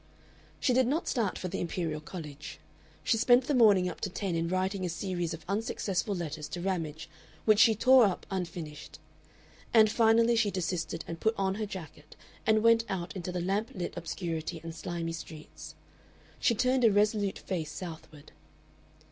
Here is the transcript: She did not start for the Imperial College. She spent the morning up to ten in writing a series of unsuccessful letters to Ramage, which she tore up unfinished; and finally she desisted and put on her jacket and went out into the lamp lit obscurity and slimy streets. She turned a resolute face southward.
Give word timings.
She 0.59 0.73
did 0.73 0.87
not 0.87 1.07
start 1.07 1.37
for 1.37 1.47
the 1.47 1.59
Imperial 1.61 2.01
College. 2.01 2.57
She 3.03 3.17
spent 3.17 3.43
the 3.43 3.53
morning 3.53 3.87
up 3.87 4.01
to 4.01 4.09
ten 4.09 4.33
in 4.33 4.47
writing 4.47 4.83
a 4.83 4.89
series 4.89 5.31
of 5.31 5.45
unsuccessful 5.47 6.15
letters 6.15 6.47
to 6.47 6.59
Ramage, 6.59 7.07
which 7.45 7.59
she 7.59 7.75
tore 7.75 8.05
up 8.05 8.25
unfinished; 8.31 8.97
and 9.75 9.91
finally 9.91 10.35
she 10.35 10.49
desisted 10.49 11.05
and 11.07 11.19
put 11.19 11.35
on 11.37 11.53
her 11.61 11.67
jacket 11.67 12.15
and 12.47 12.63
went 12.63 12.83
out 12.89 13.15
into 13.15 13.31
the 13.31 13.41
lamp 13.41 13.69
lit 13.75 13.93
obscurity 13.95 14.59
and 14.63 14.73
slimy 14.73 15.13
streets. 15.13 15.75
She 16.39 16.55
turned 16.55 16.83
a 16.83 16.91
resolute 16.91 17.37
face 17.37 17.71
southward. 17.71 18.31